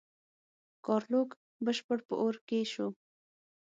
ګارلوک 0.85 1.29
بشپړ 1.65 1.99
په 2.07 2.13
اور 2.21 2.35
کې 2.47 2.59
شو. 2.71 2.87